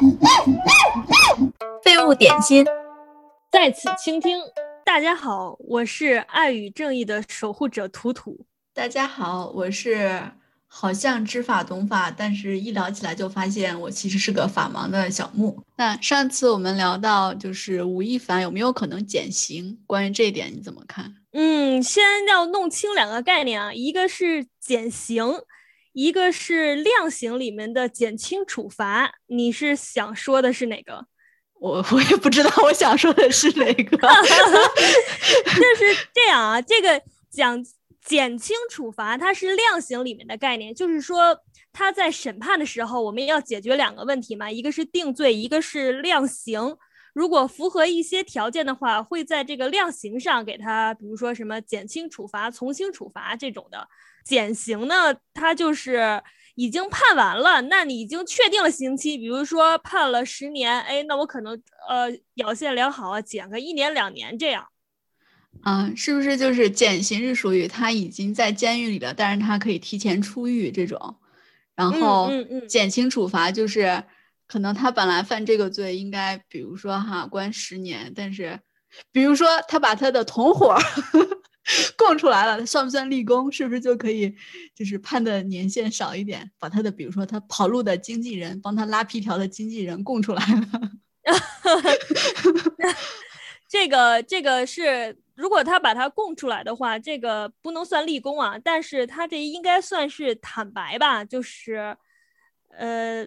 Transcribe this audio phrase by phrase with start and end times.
[1.84, 2.64] 废物点心，
[3.50, 4.38] 在此倾听。
[4.82, 8.46] 大家好，我是爱与正义的守护者图图。
[8.72, 10.22] 大家好，我是
[10.66, 15.62] 好像知法懂法，但是一聊起来就发现我其实是个法盲的小木。
[15.76, 21.14] 那上次我们聊到就是吴亦凡有没有可能减刑，关于这一点你怎么看？
[21.32, 25.26] 嗯，先要弄清两个概念啊，一个是减刑。
[25.92, 31.06] 一个是量刑里面的减轻处罚，你是想说的是哪个？
[31.60, 33.96] 我我也不知道我想说的是哪个。
[33.98, 37.62] 就是这样啊，这个讲
[38.04, 41.38] 减轻处罚，它是量刑里面的概念，就是说
[41.72, 46.76] 他在审判的时候，我们要解决两个问题嘛，一个是定罪，一个是量刑。
[47.12, 53.88] 如果符合一些条件的话，会在这个量刑上给他，比如说什么减轻处罚、从轻处罚这种的。
[54.24, 56.22] 减刑呢，他就是
[56.54, 64.66] 已经判完了，那你已经确定了刑期，比如说判了十年，哎，那我可能呃表现良好啊，减个一年两年这样。
[65.62, 71.16] 啊，是不是就是减刑是属于他已经在监狱里了，但是他可以提前出狱这种？
[71.74, 72.30] 然后
[72.68, 74.04] 减轻处罚就是
[74.50, 78.58] 可能他本来犯这个罪应该，比如说哈关十年，但是
[79.12, 80.76] 比如说他把他的同伙。
[81.96, 83.52] 供出来了，他算不算立功？
[83.52, 84.34] 是不是就可以，
[84.74, 90.66] 就是判的年限少一点，把他的，比如说他跑路的经纪人，帮他拉皮条的经纪人供出来了。
[93.68, 101.96] 这个这个是，如果他把他供出来的话，这个不能算立功啊，但是他这应该算是坦白吧，就是，
[102.76, 103.24] 呃，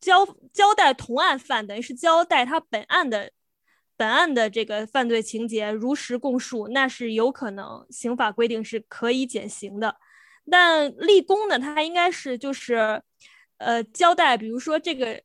[0.00, 3.30] 交交代同案犯，等于是交代他本案的。
[3.96, 9.96] 本案的这个犯罪情节如实供述，那是有可能刑法规定是可以减刑的。
[10.48, 13.02] 但立功呢，他应该是就是，
[13.56, 15.20] 呃，交代，比如说这个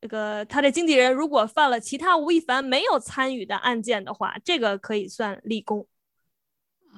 [0.00, 5.86] 这个他的经纪人如果犯了其他吴亦凡没有参与的案件的话，这个可以算立功。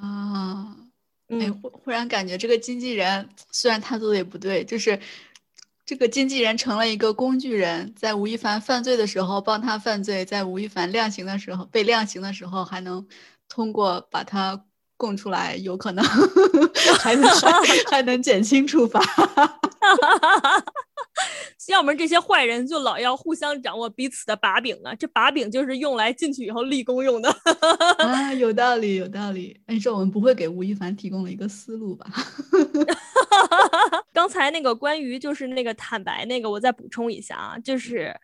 [0.00, 0.74] 啊，
[1.28, 4.98] 哎，忽忽然感觉这个经纪人虽然他做的也不对，就是。
[5.90, 13.04] 这个经纪人成了一个工具人，在吴亦凡犯罪的时候帮他犯罪，在吴亦凡量刑的时候被量刑的时候，还能
[13.48, 14.64] 通过把他
[14.96, 16.04] 供出来，有可能
[17.00, 17.28] 还能
[17.90, 19.00] 还能减轻处罚。
[21.66, 27.28] 要么这些坏人就老要互相掌握彼此的把柄啊，这把柄就是用来进去以后立功用的
[27.98, 29.60] 啊，有道理，有道理。
[29.66, 32.06] 哎，这我们不会给吴亦凡提供了一个思路吧？
[34.20, 38.14] 刚才那个关于就是那个坦白那个，我再补充一下啊，就是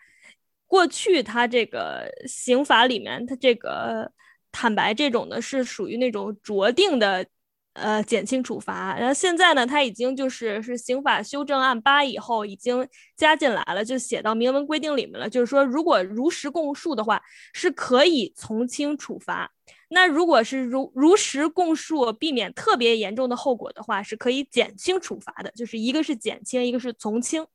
[0.66, 4.12] 过去他这个刑法里面，他这个
[4.52, 7.24] 坦白这种的是属于那种酌定的。
[7.72, 15.28] 呃，减轻处罚，然后现在呢，他已经就是是刑法修正案八以后已经加进来了，就写到明文规定里面了。
[15.28, 17.20] 就是说，如果如实供述的话，
[17.52, 19.50] 是可以从轻处罚；
[19.88, 25.50] 那如果是如如实供述，避免特别严重的后果的话，是可以减轻处罚的。
[25.52, 27.46] 就是一个是减轻，一个是从轻。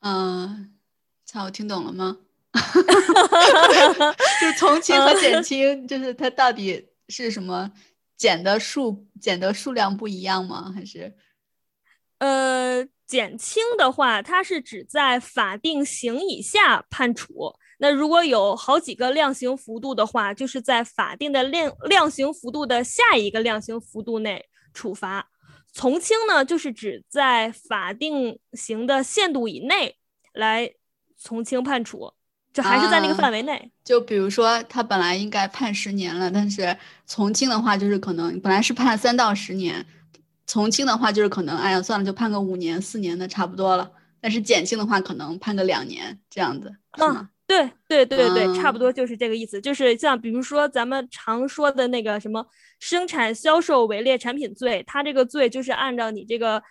[0.00, 0.74] 嗯，
[1.24, 2.18] 操我听懂了吗？
[4.40, 7.72] 就是从轻和减轻，就是它到底是什么？
[8.16, 10.70] 减的数减的数量不一样吗？
[10.74, 11.16] 还是，
[12.18, 17.54] 呃，减轻的话，它是指在法定刑以下判处。
[17.82, 25.28] 那如果有好几个量刑幅度的话，就是在法定的量量刑幅度的下一个量刑幅度内处罚。
[25.72, 29.96] 从轻呢，就是指在法定刑的限度以内
[30.34, 30.70] 来
[31.16, 32.12] 从轻判处。
[32.52, 33.70] 就还是在那个范围内。
[33.84, 36.76] 就比如说，他本来应该判十年了，但是
[37.06, 39.86] 从轻的话，就是可能本来是判三到十年，
[40.48, 43.88] 从轻的话就是可能，哎呀，算了，就判个五年、四年的差不多了。
[44.20, 49.60] 但是减轻的话，可能判个两年这样子，嗯，对对对对对，差不多就是这个意思。
[49.60, 52.46] 就是像比如说咱们常说的那个什么
[52.78, 56.62] 生产销售伪劣产品罪，它这个罪就是按照你这个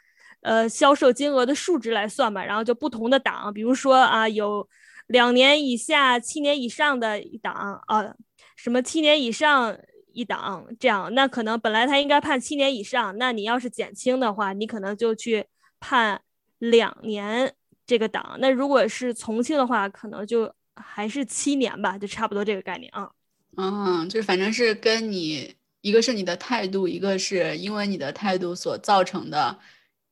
[0.42, 4.68] 呃销售金额的数值来算嘛，然后就不同的档，比如说啊有。
[5.10, 8.14] 两年以下、七年以上的一档啊，
[8.56, 9.76] 什么七年以上
[10.14, 15.48] 一档这样，那可能本来他应该判七年以上，那你要是减轻的话，你可能就去
[15.80, 16.22] 判
[16.60, 17.52] 两年
[17.88, 18.38] 这个档。
[18.40, 23.10] 那如果是从轻的话，可能就还是七年吧，就差不多这个概念啊。
[23.58, 29.60] 嗯，就是反正是跟你一个是你的态度，一个是因为你的态度所造成的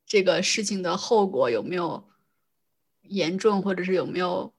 [0.06, 2.08] 这个事情的后果有没有
[3.02, 4.52] 严重，或者是有没有。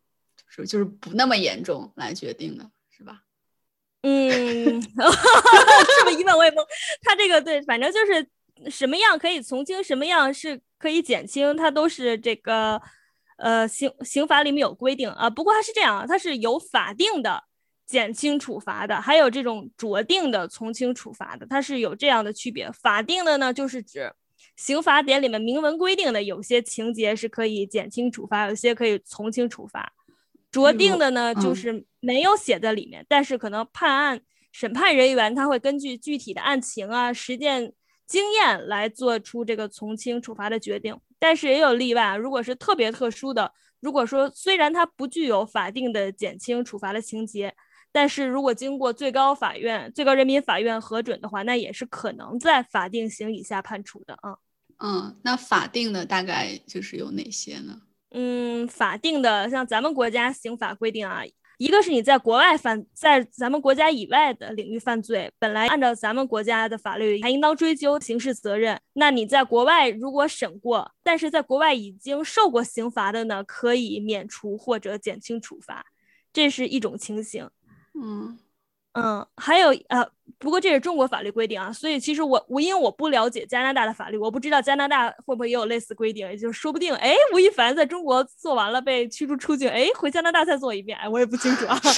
[0.52, 3.22] 是就是不那么严重来决定的，是吧？
[4.02, 6.66] 嗯， 这么一问我也懵。
[7.04, 8.28] 他这个对，反正就是
[8.68, 12.82] 什么样可以从轻，什么样是可以减轻，它都是这个
[13.40, 17.44] 呃，刑刑法里面有规定啊，不过它是这样啊，它是有法定的
[17.86, 22.70] 减轻处罚的，还有这种酌定的从轻处罚的，它是有这样的区别。
[22.72, 24.14] 法定的呢，就是指
[24.56, 29.94] 刑法典里面明文规定的有些情节是可以减轻处罚，有些可以从轻处罚。
[30.52, 34.20] 酌定的呢，就是没有写在里面，但是可能判案
[34.52, 37.72] 审判人员他会根据具体的案情啊、实践
[38.06, 40.98] 经验来做出这个从轻处罚的决定。
[41.20, 43.52] 但是也有例外，如果是特别特殊的，
[43.82, 47.54] 如果说虽然它不具有法定的减轻处罚的情节，
[47.92, 54.38] 但是如果经过最高法院、最高人民法院核准的话，那也是可能在法定刑以下判处的啊。
[54.78, 57.82] 嗯，那法定的大概就是有哪些呢？
[58.12, 61.24] 嗯，法定的像咱们国家刑法规定啊。
[61.60, 68.80] 一个是你在国外犯，在咱们国家以外的领域犯罪，本来按照咱们国家的法律还应当追究刑事责任。
[68.94, 75.86] 那你在国外如果审过，但是在国外已经受过刑罚的呢，可以免除或者减轻处罚，
[76.32, 77.50] 这是一种情形。
[77.94, 78.40] 嗯。
[78.94, 80.06] 嗯，还有呃，
[80.40, 91.80] 不过这是中国法律规定啊，所以其实我我因为我不了解加拿大的法律，我不知道加拿大会不会也有类似规定，也就是说不定，哎，吴亦凡在中国做完了被驱逐出境，哎，回加拿大再做一遍，哎，我也不清楚啊。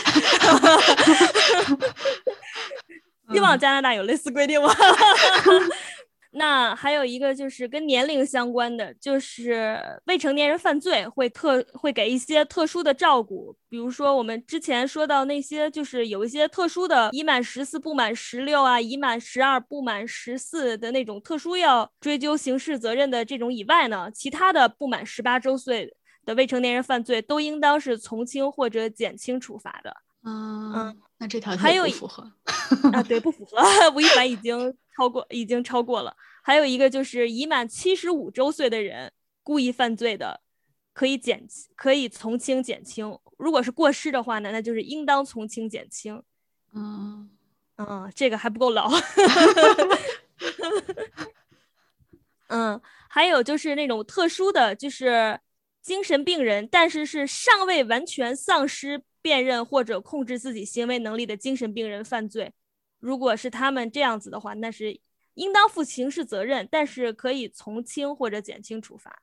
[3.32, 4.76] 希望加拿大有类似规定吗？
[6.34, 25.94] 那还有一个就是跟年龄相关的，就是未成年人犯罪会特会给一些特殊的照顾，比如说我们之前说到那些，就是有一些特殊的，已满十四不满十六啊，已满十二不满十四的那种特殊要追究刑事责任的这种以外呢，其他的不满十八周岁
[26.26, 29.98] 的未成年人犯罪都应当是从轻或者减轻处罚的。
[30.24, 32.32] 嗯，那这条还有不符合
[32.94, 33.04] 啊？
[33.04, 33.58] 对，不符合。
[33.94, 34.74] 吴亦凡已经。
[34.96, 39.12] 超过已经超过了，还有一个就是已满七十五周岁的人
[39.44, 40.42] 故意犯罪的，
[40.94, 43.18] 可以减可以从轻减轻。
[43.38, 46.22] 如果是过失的话呢，那就是应当从轻减轻。
[46.74, 47.30] 嗯
[47.78, 48.92] 嗯，这个还不够老。
[52.50, 55.40] 嗯，还有就是那种特殊的就是
[55.82, 62.52] 精神病人，但是是尚未完全丧失辨认或者控制自己行为能力的精神病人犯罪。
[63.02, 65.02] 如果是他们这样子的话，那是
[65.34, 69.22] 应当负刑事责任，但是可以从轻或者减轻处罚。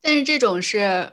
[0.00, 1.12] 但是这种是，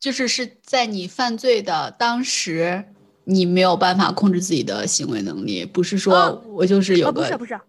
[0.00, 2.84] 就是是在你犯罪的当时，
[3.24, 7.60] 你没有办法控制自己的行为能力，不是说我就是有个不是不是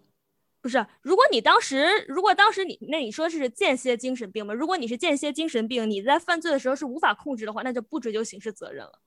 [0.61, 0.85] 不是。
[1.01, 4.53] 如果你当时如果当时你那你说是间歇精神病吗？
[4.53, 8.99] 如果你是间歇精神病，你在犯罪的时候是无法控制的话，那就不追究刑事责任了。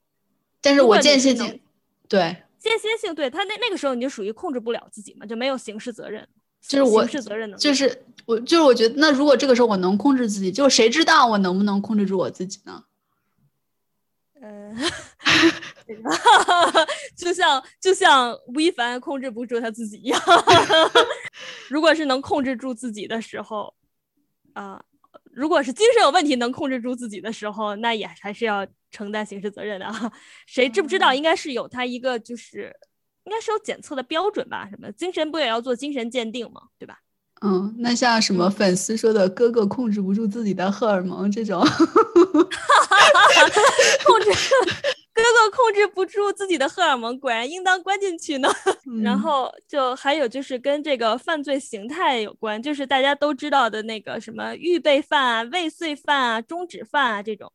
[0.60, 1.60] 但是我间歇精
[2.08, 2.36] 对。
[2.66, 6.26] 间歇性对他那那个时候你就属于控制不了自己嘛，就没有刑事责任，
[6.60, 12.84] 就是我刑事责任的，就是我就是我觉得那如果这个时候我能控制自己，就谁知道我能不能控制住我自己呢？
[14.42, 14.76] 嗯，
[17.16, 20.20] 就像就像吴亦凡控制不住他自己一样，
[21.70, 23.74] 如果是能控制住自己的时候，
[24.52, 24.82] 啊。
[25.32, 28.66] 如果是精神有问题能控制住自己的时候，那也还是要
[28.96, 30.12] 承担刑事责任的啊。
[30.46, 31.12] 谁知不知道？
[31.12, 32.74] 应该是有他一个，就是
[33.24, 34.66] 应该是有检测的标准吧？
[34.70, 36.62] 什么精神不也要做精神鉴定吗？
[36.78, 37.00] 对吧？
[37.42, 41.60] 嗯，那像什么粉丝说的“哥哥控制不住自己的荷尔蒙”这种，
[44.06, 44.30] 控制。
[45.16, 48.50] 哥哥控制不住自己的荷尔蒙，果然应当关进去呢。
[49.02, 57.50] 然后就还有就是跟这个犯罪形态有关，就是大家都知道的那个什么预备犯啊、未遂犯啊、中止犯啊这种。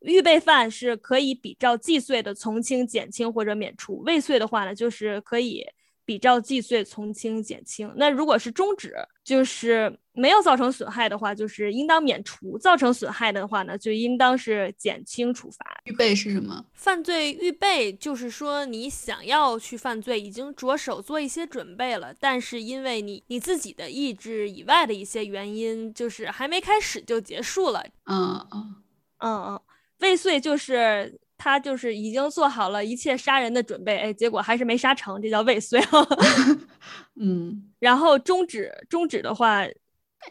[0.00, 5.66] 预备犯是可以比照既遂的从轻、减轻或者免除；未遂的话呢，就是可以。
[6.02, 8.92] 比照既遂从轻减轻，那如果是终止，
[9.22, 15.64] 就是没有造成损害的话，就是应当免除；造成损害的话呢，就应当是减轻处罚。
[15.84, 16.64] 预备是什么？
[16.72, 27.86] 犯罪预备就是说你想要去犯罪，已经着手做一些准备了，但是因为你你自己的意志以外的一些原因，就是还没开始就结束了。
[28.06, 28.74] 嗯嗯
[29.18, 29.60] 嗯嗯，
[30.00, 31.18] 未遂就是。
[31.42, 35.80] 他就是已经做好了一切杀人的准备，哎，结果还是没杀成，这叫未遂。
[37.16, 39.64] 嗯， 然后终止，终止的话，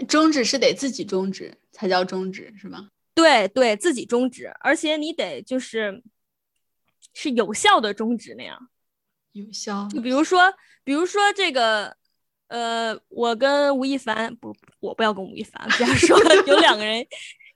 [0.07, 2.89] 终止是得自己终止才叫终止，是吧？
[3.15, 6.03] 对对，自己终止，而且你得就是
[7.15, 8.69] 是有效的终止那样。
[9.31, 9.89] 有效？
[9.91, 11.97] 就比如说，比如说这个，
[12.49, 17.03] 呃，我跟吴亦凡不，我不要跟吴亦凡这样说，有两个人，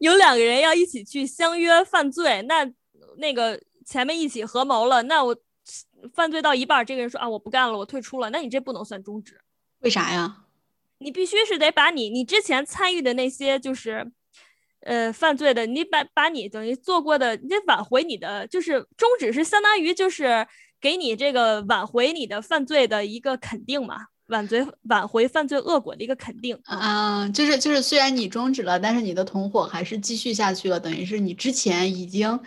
[0.04, 2.72] 有两个人要一起去相约犯罪，那。
[3.18, 5.38] 那个前面一起合谋了，那我
[6.16, 9.40] 犯罪到一半，这个人说啊我不干了，我退出了，那你这不能算终止，
[9.82, 10.46] 为啥呀？
[10.98, 14.12] 你必须是得把你你之前参与的那些就是，
[14.80, 20.48] 呃犯罪的，你把把你等于做过的，你得挽回你的，就是终止是相当于就是
[20.82, 24.08] 给你这个挽回你的犯罪的一个肯定嘛。
[24.34, 32.40] 挽罪挽回犯罪恶果的一个肯定啊，就是就是，虽然你终止了，但是你的同伙还是继续下去了，等于是你之前已经，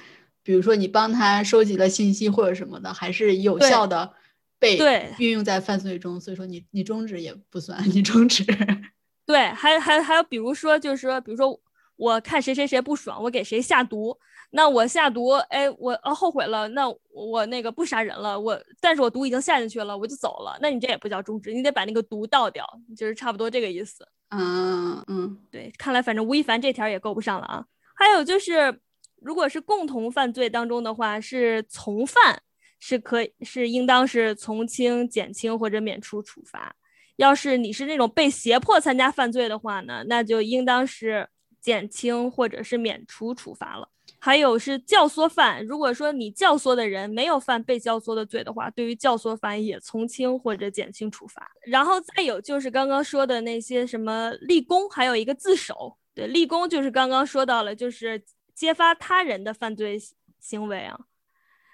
[0.43, 4.13] 比如说你帮他收集了信息或者什么的，还是有效的
[4.59, 4.77] 被
[5.19, 8.45] 运用在犯罪中，所以说你你终止也不算，你终止。
[9.25, 11.61] 对，还还还有，比如说就是说，比如说
[11.97, 14.19] 我看谁谁谁不爽，我给谁下毒。
[14.51, 20.57] 那我下毒，哎，我呃后悔了，那我那个不杀人了，我但是我毒已经下进去了，我就走了。
[20.63, 22.65] 那你这也不叫终止，你得把那个毒倒掉，
[22.97, 24.07] 就是差不多这个意思。
[24.31, 27.65] 嗯嗯，对，看来反正吴亦凡这条也够不上了啊。
[27.95, 28.81] 还有就是，
[29.21, 32.43] 如果是共同犯罪当中的话，是从犯
[32.79, 36.75] 是可以是应当是从轻、减轻或者免除处罚。
[37.17, 41.29] 要是你是那种被胁迫参加犯罪的话呢，那就应当是
[41.61, 43.89] 减轻或者是免除处罚了。
[44.19, 51.51] 还有是教唆犯，如果说你教唆的人没有犯被教唆的罪的话，对于教唆犯也从轻或者减轻处罚。
[51.63, 55.97] 然后再有就是刚刚说的那些什么立功，还有一个自首。
[56.15, 60.01] 对，立功就是刚刚说到了，就是揭发他人的犯罪
[60.41, 60.99] 行为啊。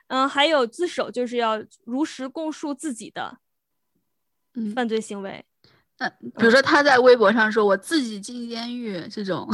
[0.09, 3.39] 嗯，还有自首就是要如实供述自己的
[4.75, 5.45] 犯罪行为。
[6.37, 9.49] 比如说他在微博上说我自己进监狱这种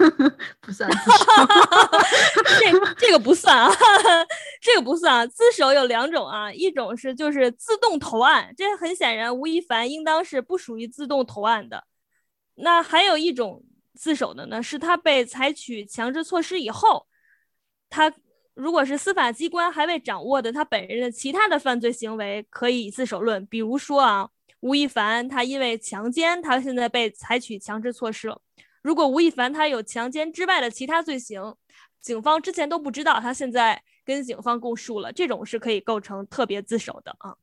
[0.60, 0.88] 不算，
[2.60, 3.70] 这这个不算啊，
[4.60, 5.26] 这个不算啊。
[5.26, 11.84] 自首有两种啊，一种是就是自动投案，这很显然吴亦凡应当是不属于自动投案的。
[12.56, 13.62] 那还有一种
[13.94, 17.06] 自首的呢，是他被采取强制措施以后，
[17.88, 18.12] 他
[18.54, 23.44] 如果是司法机关还未掌握的他本人的其他的犯罪行为，可以自首论。
[23.46, 24.28] 比如说啊。
[24.60, 28.40] 吴亦凡他因为强奸，他现在被采取强制措施了。
[28.82, 31.54] 如果吴亦凡他有强奸之外的其他罪行，
[32.00, 37.36] 警方之前都不知道，他现在跟警方供述了，这种是可以构成特别自首的啊。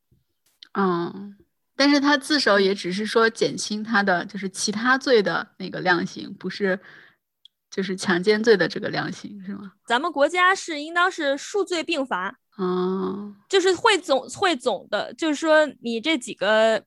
[0.74, 1.38] 嗯，
[1.76, 6.78] 但是他自首也只是说减轻他的就是其他罪的那个量刑，不是
[7.70, 9.72] 就是强奸罪的这个量刑是吗？
[9.86, 16.84] 咱们国家是应当是数罪并罚，嗯，就是汇总汇总的，就是说你这几个。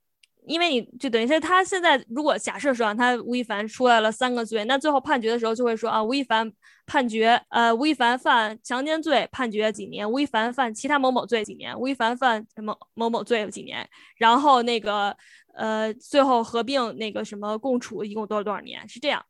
[0.49, 6.51] 因为你就等于是他现在如果假设说他吴亦凡出来了三个罪，那最后判决的时候就会说啊，吴亦凡
[6.87, 15.15] 判决呃吴亦凡犯强奸罪判决几年，吴亦凡犯其他某某罪几年，吴亦凡犯什么某某罪几年，然后那个
[15.55, 19.25] 呃最后合并那个什么共处一共多少多少年是这样，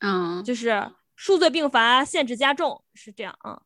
[0.00, 3.62] 嗯，就是数罪并罚，限制加重是这样啊。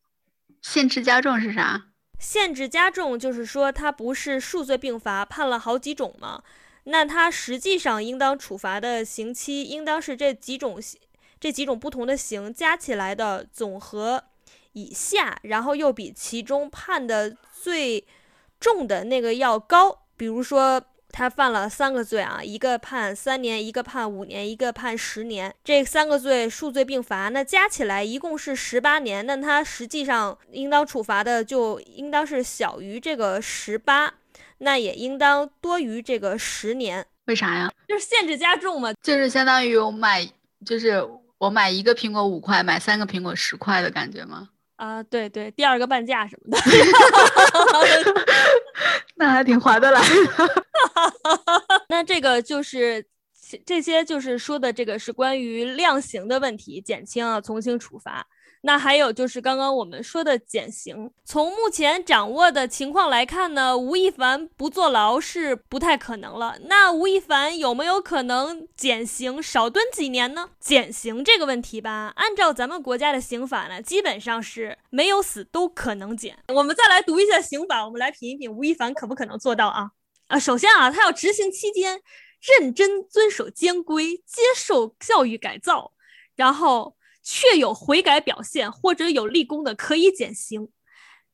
[0.62, 1.86] 限制加重是啥？
[2.18, 6.42] 限制加重就是说他不是数罪并罚判了好几种吗？
[6.84, 10.80] 那他实际上应当处罚的刑期，应当是这几种
[11.38, 14.24] 这几种不同的刑加起来的总和
[14.72, 18.06] 以下，然后又比其中判的最
[18.58, 20.02] 重的那个要高。
[20.16, 29.24] 比如说，他犯了三个罪啊，一个判三年，一个判五年，一个判十年，这三个罪数罪并罚，那加起来一共是十八年。
[29.26, 34.14] 那他实际上应当处罚的就应当是小于这个十八。
[34.62, 37.70] 那也应当多于这个十年，为啥呀？
[37.88, 40.26] 就是限制加重嘛，就是相当于我买，
[40.64, 41.02] 就是
[41.38, 44.48] 我买一个苹果五块，买三个苹果十块的感觉吗？
[44.76, 46.62] 啊，对对，第二个半价什么的，
[49.16, 50.02] 那还挺划得来。
[51.88, 53.04] 那这个就是
[53.66, 58.26] 这些，就是说的这个是关于量刑的问题，减轻啊，从轻处罚。
[58.62, 66.58] 那还有就是刚刚我们说的减刑，从目前掌握的情况来看呢，吴亦凡不坐牢是不太可能了。
[66.64, 70.50] 那吴亦凡有没有可能减刑少蹲几年呢？
[70.60, 76.36] 减刑这个问题吧，按照咱们国家的刑法呢，基本上是没有死都可能减。
[76.48, 79.92] 我们再来读一下刑法，我们来品一品吴亦凡可不可能做到啊？
[80.26, 82.02] 啊，首先啊，他要执行期间
[82.58, 85.92] 认真遵守监规，接受教育改造，
[86.36, 86.94] 然后。
[87.22, 90.68] 确有悔改表现或者有立功的，可以减刑；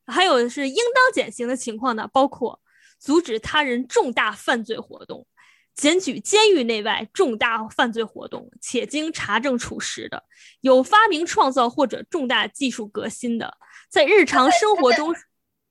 [0.05, 2.61] 还有是应当减刑的情况呢，包括
[2.99, 5.25] 阻止他人重大犯罪活动、
[5.73, 10.23] 检举监狱内外重大犯罪活动且经查证处实的，
[10.61, 13.57] 有发明创造或者重大技术革新的，
[13.89, 15.15] 在日常生活中，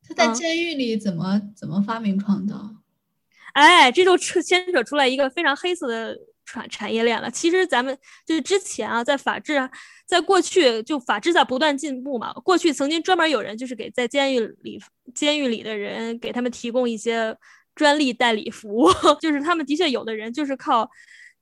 [0.02, 2.76] 他在监狱里怎么怎么发明创造？
[3.52, 6.18] 哎，这就扯牵扯出来一个非常黑色的。
[6.46, 7.30] 产产业链了。
[7.30, 9.68] 其实咱们就是之前啊，在法制，
[10.06, 12.32] 在过去就法制在不断进步嘛。
[12.32, 14.80] 过去曾经专门有人就是给在监狱里
[15.14, 17.36] 监狱里的人给他们提供一些
[17.74, 18.88] 专利代理服务，
[19.20, 20.88] 就是他们的确有的人就是靠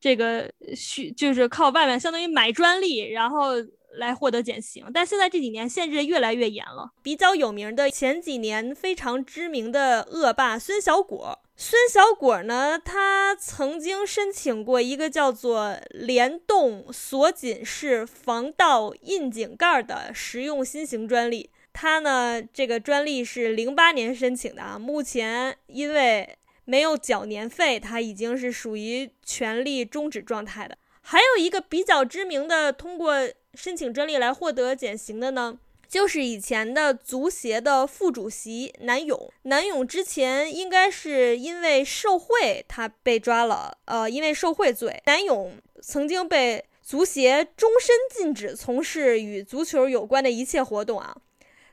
[0.01, 3.53] 这个需就是靠外面相当于买专利，然后
[3.97, 6.93] 来获得减刑，但现在这几年限制越来越严了。
[7.03, 21.51] 比较有名的前几年非常知名的恶霸孙小果，孙小果呢，他曾经申请过一个叫做联动锁紧式防盗窨井盖的实用新型专利。
[21.73, 30.79] 他呢，这个专利是零八年申请的啊，目前因为没有缴年费，他已经是属于权利终止状态的。
[31.01, 33.15] 还有一个比较知名的，通过
[33.55, 35.59] 申请专利来获得减刑的呢，
[35.89, 39.33] 就是以前的足协的副主席南勇。
[39.43, 43.79] 南勇之前应该是因为受贿，他被抓了。
[43.85, 51.17] 呃，因为受贿罪，南勇曾经被足协终身禁止从事与足球有关的一切活动啊。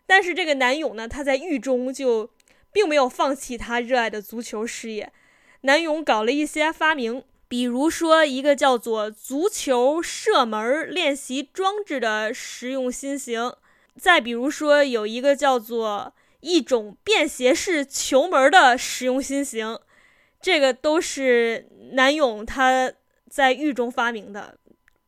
[0.06, 2.30] 但是这个南勇呢，他在狱中就
[2.72, 5.12] 并没有放弃他热爱的足球事业。
[5.62, 7.24] 南勇搞了一些发明。
[7.52, 13.58] 比如说，一个叫做足球射门练习装置的实用新型；
[14.00, 19.78] 再比如说，有一个叫做一种便携式球门的实用新型，
[20.42, 22.94] 这个都是南勇他
[23.30, 24.58] 在狱中发明的。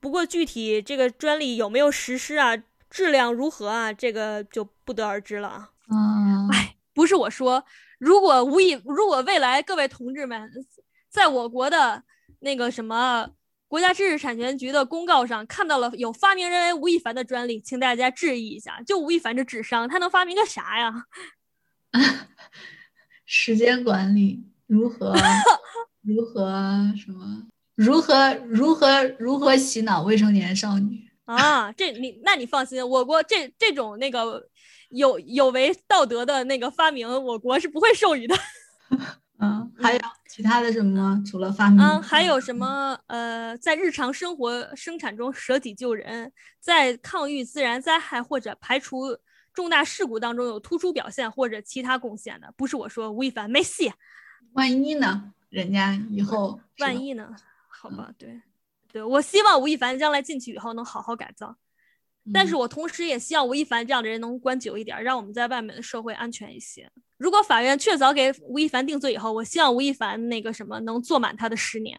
[0.02, 2.58] 不过，具体这个专利有没有实施啊，
[2.90, 5.70] 质量如何啊，这个就不得而知了啊。
[5.90, 7.64] 嗯，哎，不是我说，
[8.00, 10.52] 如果无意，如果未来各位同志们
[11.10, 12.04] 在我国的。
[12.44, 13.28] 那个什么
[13.68, 18.82] 国家知识产权局的公告上看到了有发明人为吴亦凡的专利，请大家质疑一下。
[18.86, 21.06] 就吴亦凡这智商，他能发明个啥呀？
[23.26, 25.16] 时间管理如何？
[26.04, 27.48] 如何什么？
[27.76, 31.72] 如何如何如何洗脑未成年少女啊？
[31.72, 34.48] 这你那你放心，我国这这种那个
[34.90, 38.36] 有有违道德的那个发明，我国是不会授予的。
[39.44, 41.24] 嗯，还有其他的什么吗？
[41.30, 42.98] 除了发明，嗯，还有什么？
[43.08, 46.32] 呃，在日常生活生产中舍己救人，
[46.62, 49.18] 在抗御自然灾害或者排除
[49.54, 53.92] 重大事故当中有突出表现或者其他贡献的，不是我说，吴亦凡没戏。
[54.54, 55.34] 万一呢？
[55.50, 57.36] 人家以后万一呢？
[57.68, 58.42] 好吧，对，
[58.92, 61.58] 对我希望吴亦凡将来进去以后能好好改造，
[62.34, 66.90] 但是我同时也希望吴亦凡这样的人能关久一点，让我们在外面的社会安全一些。
[67.24, 71.98] 如果法院确凿给吴亦凡定罪以后，我希望吴亦凡那个什么能坐满他的十年。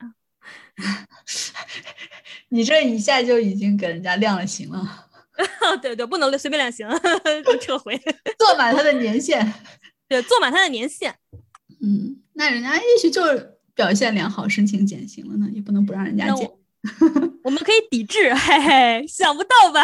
[2.51, 5.09] 你这一下就已经给人家量了刑了。
[5.81, 6.87] 对对，不能随便量刑，
[7.59, 7.99] 撤回。
[8.39, 9.51] 坐满他的年限。
[10.07, 11.15] 对，坐满他的年限。
[11.81, 16.47] 嗯，那人家也许就是表现良好，申请减刑了呢，也不能不让人家减。
[17.43, 19.83] 我们可以抵制， 嘿嘿，想不到吧？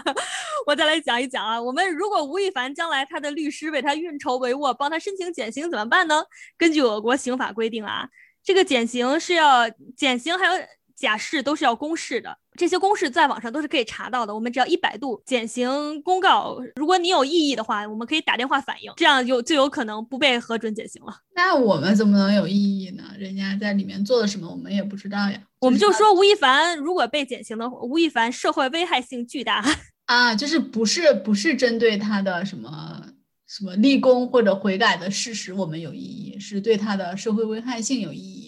[0.66, 6.24] 我再来讲一讲啊，我们如果吴亦凡将来他的律师为他运筹帷幄，帮他申请减刑怎么办呢？
[6.58, 8.08] 根据我国刑法规定啊，
[8.42, 10.52] 这个减刑是要减刑，还有。
[10.96, 14.32] 假释都是要公示的，这些公示在网上都是可以查到的。
[14.32, 21.12] 我们只要一百度减刑公告，如果你有异议的话，我们可以打电话反映，这样就就有可能不被核准减刑了。
[21.34, 23.02] 那我们怎么能有异议呢？
[23.18, 25.36] 人家在里面做了什么，我们也不知道呀。
[25.64, 29.64] 我们就说吴亦凡如果被减刑的，吴亦凡社会危害性巨大
[30.06, 33.02] 啊，就是不是不是针对他的什么
[33.46, 38.43] 什么立功或者悔改的事实，我们有异议，是对他的社会危害性有异议。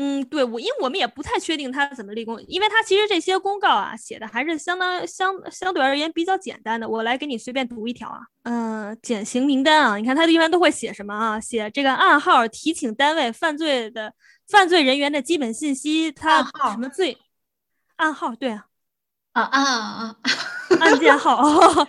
[0.00, 6.88] 嗯，对我，因为我们也不太确定他怎么立功，因为他其实这些公告啊写的还是相当相相对而言比较简单的。
[6.88, 11.40] 我来给你随便读一条啊，嗯，减刑名单啊，你看他一般都会写什么啊？
[11.40, 14.12] 写这个暗号，提请单位犯罪的
[14.48, 17.18] 犯罪人员的基本信息，他什么罪？
[17.96, 18.66] 暗号，对啊，
[19.32, 20.16] 啊啊啊，
[20.78, 21.88] 案件号，哦，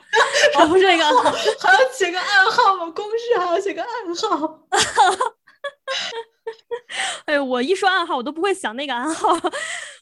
[0.68, 1.04] 不是那个，
[1.60, 2.92] 还要写个暗号吗？
[2.96, 4.68] 公示还要写个暗号。
[7.26, 9.30] 哎，我一说暗号，我都不会想那个暗号，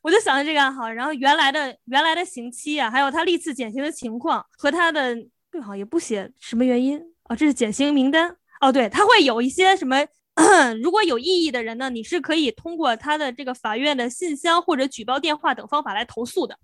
[0.01, 0.89] 我就想着这个暗号。
[0.89, 5.15] 然后原来的原来的刑期啊，还有他历次减刑的情况和他的
[5.51, 8.71] 对好也不写什么原因啊，这是减刑名单哦。
[8.71, 9.97] 对，他会有一些什么，
[10.83, 16.57] 如果有异议的人呢，你是可以通过他的这个法院的信箱或者举报电话等方法来投诉的。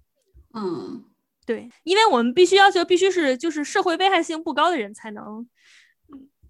[0.54, 1.04] 嗯，
[1.46, 5.48] 对，因为我们必须要求必须是就是社会危害性不高的人才能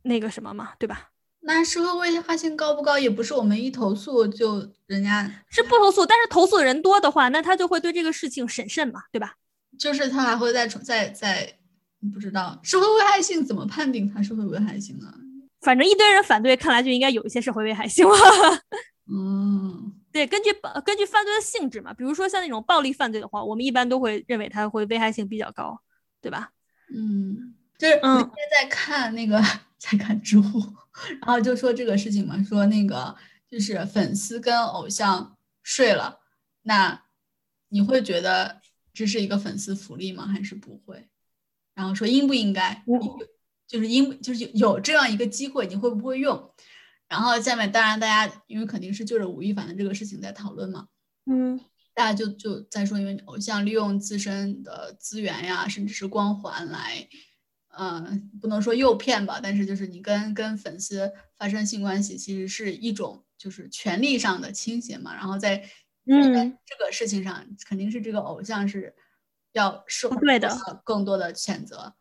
[0.02, 1.12] 那个什么嘛，对吧？
[1.45, 9.36] 那社会危害性高不高，也不是我们一投诉就人家是不投诉，但是投诉的人多的话，那他就会对这个事情审慎嘛，对吧？
[9.77, 11.53] 就是他还会再再再
[12.13, 15.13] 不知道社会危害性怎么判定他社会危害性啊？
[15.62, 18.15] 反正一堆人反对，看来就应该有一些社会危害性了。
[19.12, 20.49] 嗯，对，根据
[20.86, 25.77] 根据犯罪的性质嘛，比如说像那种暴力犯罪的话，我们一般都会认为他会危害性比较高，
[26.21, 26.51] 对吧？
[26.93, 29.41] 嗯，就是我今天在看那个
[29.84, 30.60] 在看知乎。
[31.22, 33.15] 然后就说这个事情嘛，说那个
[33.50, 36.19] 就是粉丝跟偶像睡了，
[36.62, 37.04] 那
[37.69, 38.62] 你会觉得
[38.93, 40.26] 这是一个粉丝福利吗？
[40.28, 41.10] 还是不会？
[41.74, 42.84] 然后说应不应该，
[43.67, 46.54] 就是应就是有这样一个机会，你会不会用？
[47.10, 50.88] 然后下面当然大家因为肯定是就着吴亦凡的这个事情在讨论嘛，
[51.26, 51.60] 嗯，
[51.93, 57.08] 大家就就在说，因为偶像利用自身的资源呀，甚至是光环来，
[57.77, 65.13] 嗯，不能说诱骗吧，但是就是你跟跟粉丝发生性关系，其实是一种就是权力上的倾斜嘛。
[65.13, 65.57] 然后在
[66.05, 68.95] 嗯这个事情上，肯定是这个偶像是
[69.53, 70.49] 要受对的
[70.83, 71.95] 更多的谴责。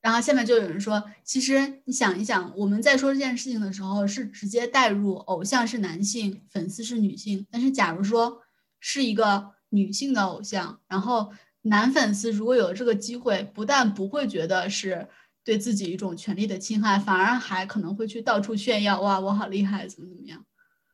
[0.00, 7.46] 然后下面就有人说，其实你想一想，我们在说这件事情的时候，是直接带入偶像是男性，粉丝是女性。
[7.50, 8.42] 但是假如说
[8.80, 11.32] 是一个女性的偶像，然后
[11.64, 15.08] 男粉丝如果有这个机会，不但不会觉得是
[15.42, 20.44] 对自己一种权利的侵害，反而还可能会去到处炫耀，哇，我好厉害，怎么怎么样？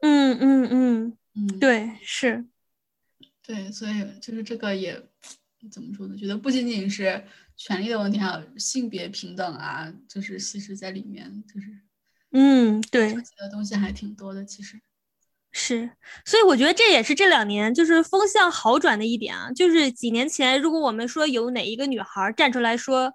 [0.00, 2.46] 嗯嗯嗯嗯，对，是，
[3.42, 5.00] 对，所以就是这个也
[5.70, 6.16] 怎么说呢？
[6.16, 7.22] 觉得不仅仅是。
[7.62, 11.68] 权利的问题，还有性别平等啊，就是其实在里面，就是，
[12.30, 14.80] 嗯，对，的东西还挺多的，其实
[15.52, 15.90] 是，
[16.24, 19.50] 所以我觉得这也是这两年就是风向好转的一点啊。
[19.52, 23.12] 就是几年前，如果我们说有哪一个女孩站出来说，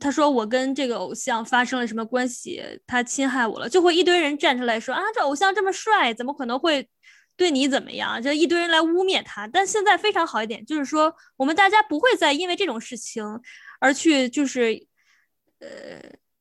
[0.00, 6.88] 她说我跟这个偶像发生了什么关系，他侵害我了，就会一堆人站出来说啊，这偶像这么帅，怎么可能会？
[7.36, 8.22] 对你怎么样？
[8.22, 13.24] 就一堆人来污蔑他，但现在非常好一点，就是说我们大家不会再因为这种事情
[13.78, 14.86] 而去，就是
[15.60, 15.68] 呃，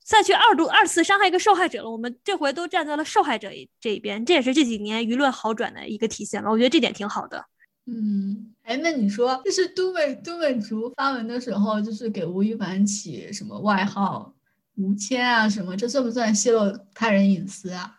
[0.09, 1.91] 再去二度二次伤害一个受害者了。
[1.91, 3.47] 我们这回都站在了受害者
[3.79, 6.49] 这一边，这也是这几年舆论好转的一个体现吧。
[6.49, 7.45] 我觉得这点挺好的。
[7.85, 14.33] 嗯，哎，那你说，就是都美都美竹发文的时候，就是给吴亦凡起什么外号
[14.77, 17.97] “吴谦”啊什么，这算不算泄露他人隐私啊，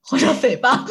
[0.00, 0.84] 或者诽谤？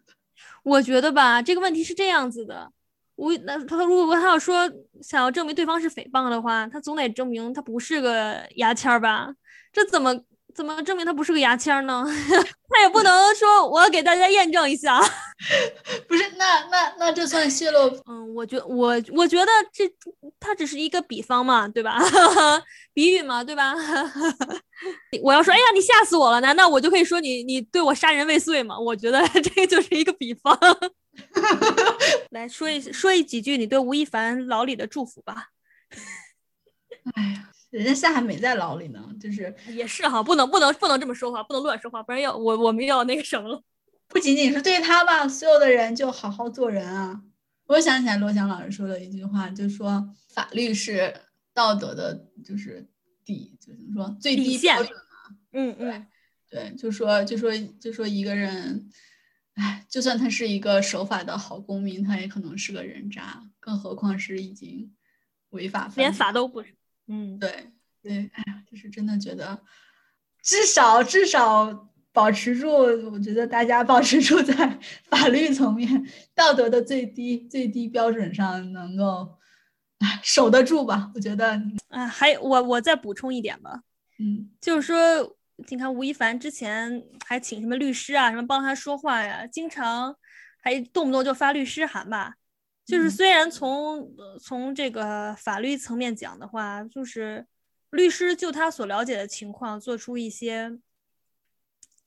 [0.64, 2.72] 我觉得吧，这个问题是这样子的，
[3.16, 4.70] 吴那他如果他要说
[5.02, 9.28] 想要证明对方是诽谤的话，他总得证明他不是个牙签儿吧？
[9.72, 10.14] 这怎么
[10.54, 12.04] 怎么证明他不是个牙签儿呢？
[12.68, 15.00] 他也不能说我要给大家验证一下，
[16.08, 16.24] 不是？
[16.36, 17.88] 那那那这算泄露？
[18.06, 19.90] 嗯，我觉我我觉得这
[20.40, 21.98] 他只是一个比方嘛，对吧？
[22.92, 23.74] 比喻嘛，对吧？
[25.22, 26.40] 我要说，哎呀，你吓死我了！
[26.40, 28.78] 难道我就可以说你你对我杀人未遂吗？
[28.78, 30.58] 我觉得这就是一个比方。
[32.30, 35.50] 来说一说一几句你对吴亦凡老李的祝福吧。
[37.14, 43.62] 哎呀，人家现在还没在牢里呢，就是也是哈，不能不能不能这么说话，不能乱说话，不然要我我们要那个什么了。
[44.08, 47.22] 不仅仅是对他吧，所有的人就好好做人啊。
[47.66, 51.12] 我想起来罗翔老师说的一句话，就说法律是
[51.52, 52.88] 道德的，就是
[53.24, 54.96] 底，就怎么说最低标准。
[55.52, 56.06] 嗯嗯，
[56.48, 57.50] 对，就说就说
[57.80, 58.88] 就说一个人，
[59.56, 64.94] 哎，就算他是一个守法的好公民，他也可能是个人渣，更何况是已经
[65.50, 66.74] 违法，连法都不是。
[67.08, 67.70] 嗯，对
[68.02, 69.62] 对，哎呀，就是真的觉得，
[70.42, 72.68] 至少至少保持住，
[73.10, 79.38] 我觉得大家保持住在 法律层面、道德的最低最低标准上，能够
[80.00, 81.10] 哎守得住吧？
[81.14, 83.84] 我觉得，啊，还我我再补充一点吧，
[84.18, 85.35] 嗯，就是说。
[85.68, 90.14] 你看吴亦凡之前还请什么律师啊，什么帮他说话呀，经常
[90.60, 92.34] 还动不动就发律师函吧。
[92.84, 97.46] 就是虽然从从这个法律层面讲的话，就是
[97.90, 100.78] 律师就他所了解的情况做出一些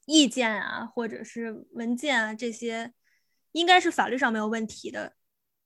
[0.06, 2.94] 意见啊，或者是文件啊这些，
[3.52, 5.14] 应该是法律上没有问题的。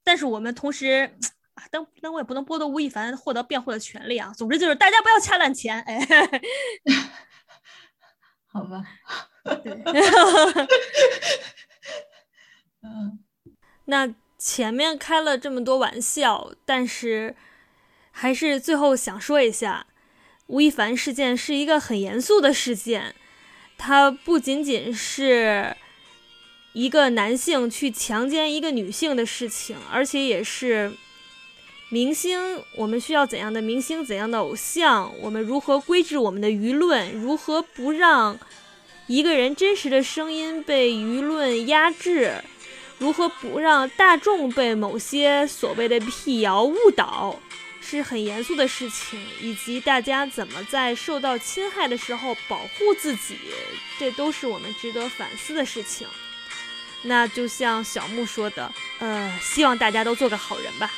[0.04, 1.16] 但是我们同时
[1.54, 4.34] 啊，但但我也不能剥夺吴亦凡获得辩护的权利啊。
[4.34, 6.08] 总之就是大家不要掐烂钱，哎。
[8.54, 8.86] 好吧，
[9.64, 9.74] 对，
[12.84, 13.20] 嗯，
[13.86, 17.36] 那前面开了这么多玩笑，但是
[18.12, 19.88] 还是最后想说一下，
[20.48, 23.16] 吴亦凡事件是一个很严肃的事件，
[23.78, 25.76] 它不仅仅是
[26.74, 30.96] 一个男性去强奸一个女性的事情，而且也是。
[31.94, 34.04] 明星，我们需要怎样的明星？
[34.04, 35.14] 怎样的偶像？
[35.20, 37.14] 我们如何规制我们的舆论？
[37.22, 38.36] 如何不让
[39.06, 42.44] 一个人真实的声音被舆论压制？
[42.98, 47.40] 如何不让大众被某些所谓的辟谣误导？
[47.80, 53.38] 是很严肃的事情，以及大家怎么在受到侵害的时候保护自己，
[54.00, 56.08] 这都是我们值得反思的事情。
[57.04, 60.92] 那就像小木说的，呃，希望大家都做个好人吧。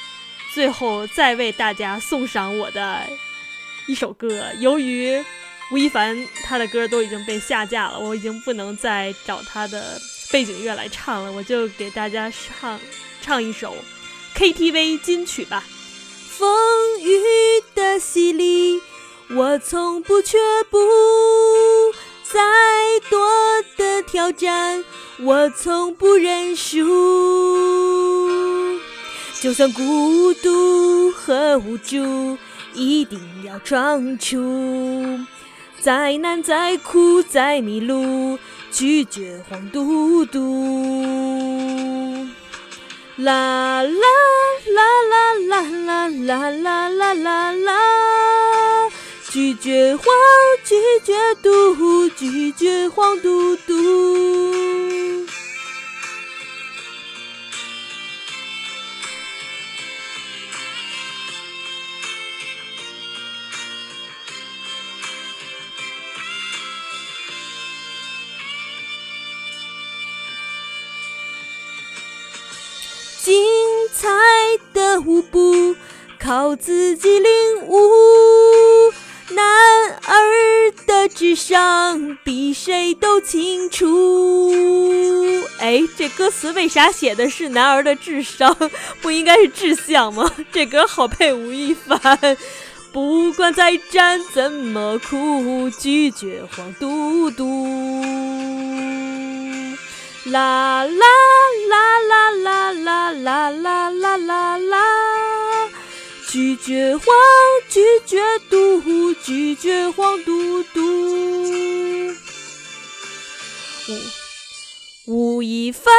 [0.55, 3.01] 最后再为大家送上我的
[3.87, 4.45] 一首歌。
[4.61, 5.21] 由于
[5.69, 9.99] 吴亦凡他的歌都已经被下架了，我已经不能再找他的
[10.31, 12.79] 背景乐来唱了，我就给大家唱
[13.21, 13.75] 唱一首
[14.33, 15.61] KTV 金曲吧。
[16.29, 18.79] 风雨的洗礼，
[19.31, 20.37] 我从不却
[20.69, 20.79] 步；
[22.23, 22.39] 再
[23.09, 24.85] 多的挑战，
[25.19, 28.44] 我从不认输。
[29.45, 32.35] 就算孤独和无助，
[32.73, 35.19] 一定要闯出。
[35.79, 38.39] 再难再苦再迷路，
[38.71, 42.25] 拒绝黄嘟嘟。
[43.17, 43.91] 啦啦
[44.73, 44.81] 啦
[45.11, 48.89] 啦啦啦啦啦啦啦啦，
[49.29, 50.07] 拒绝黄，
[50.63, 54.94] 拒绝嘟，拒绝黄嘟嘟。
[76.25, 77.29] 靠自己领
[77.67, 78.91] 悟，
[79.29, 79.45] 男
[80.07, 85.43] 儿的智商比谁都清楚。
[85.59, 88.57] 哎，这歌词为啥写的是男儿的智商？
[89.03, 90.31] 不应该是志向吗？
[90.51, 92.35] 这歌好配吴亦凡。
[92.91, 97.67] 不管再战怎么苦，拒绝黄嘟嘟。
[100.25, 101.05] 啦啦
[101.69, 104.84] 啦啦啦啦啦啦啦啦啦！
[106.35, 107.05] 拒绝黄，
[107.69, 108.19] 拒绝
[108.49, 110.81] 毒，拒绝黄毒毒。
[115.07, 115.93] 吴吴亦凡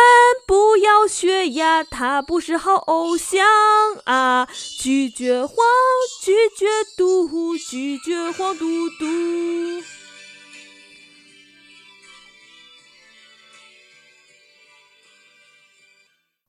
[0.47, 3.47] 不要学呀，他不是好偶像
[4.05, 4.47] 啊！
[4.79, 5.57] 拒绝黄，
[6.23, 6.67] 拒绝
[6.99, 9.07] 毒，拒绝黄嘟嘟。